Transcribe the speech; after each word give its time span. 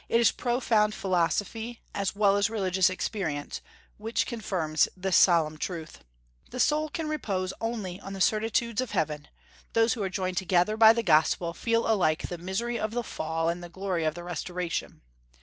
It 0.09 0.19
is 0.19 0.31
profound 0.31 0.95
philosophy, 0.95 1.83
as 1.93 2.15
well 2.15 2.35
as 2.35 2.49
religious 2.49 2.89
experience, 2.89 3.61
which 3.99 4.25
confirms 4.25 4.89
this 4.97 5.15
solemn 5.15 5.59
truth. 5.59 5.99
The 6.49 6.59
soul 6.59 6.89
can 6.89 7.07
repose 7.07 7.53
only 7.61 7.99
on 7.99 8.13
the 8.13 8.19
certitudes 8.19 8.81
of 8.81 8.93
heaven; 8.93 9.27
those 9.73 9.93
who 9.93 10.01
are 10.01 10.09
joined 10.09 10.37
together 10.37 10.75
by 10.75 10.91
the 10.91 11.03
gospel 11.03 11.53
feel 11.53 11.85
alike 11.87 12.29
the 12.29 12.39
misery 12.39 12.79
of 12.79 12.93
the 12.93 13.03
fall 13.03 13.47
and 13.47 13.63
the 13.63 13.69
glory 13.69 14.03
of 14.03 14.15
the 14.15 14.23
restoration. 14.23 15.01